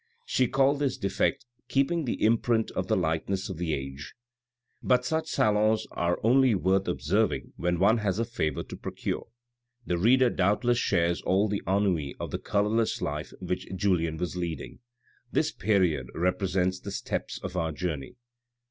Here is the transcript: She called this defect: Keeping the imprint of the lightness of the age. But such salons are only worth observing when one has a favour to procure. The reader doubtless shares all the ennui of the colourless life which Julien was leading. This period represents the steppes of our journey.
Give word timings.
She 0.25 0.47
called 0.47 0.79
this 0.79 0.97
defect: 0.97 1.45
Keeping 1.67 2.05
the 2.05 2.23
imprint 2.23 2.71
of 2.71 2.87
the 2.87 2.95
lightness 2.97 3.49
of 3.49 3.57
the 3.57 3.75
age. 3.75 4.15
But 4.81 5.05
such 5.05 5.27
salons 5.29 5.85
are 5.91 6.19
only 6.23 6.55
worth 6.55 6.87
observing 6.87 7.53
when 7.55 7.77
one 7.77 7.99
has 7.99 8.17
a 8.17 8.25
favour 8.25 8.63
to 8.63 8.75
procure. 8.75 9.27
The 9.85 9.99
reader 9.99 10.31
doubtless 10.31 10.79
shares 10.79 11.21
all 11.21 11.47
the 11.47 11.61
ennui 11.67 12.15
of 12.19 12.31
the 12.31 12.39
colourless 12.39 12.99
life 12.99 13.31
which 13.41 13.67
Julien 13.75 14.17
was 14.17 14.35
leading. 14.35 14.79
This 15.31 15.51
period 15.51 16.09
represents 16.15 16.79
the 16.79 16.89
steppes 16.89 17.37
of 17.43 17.55
our 17.55 17.71
journey. 17.71 18.15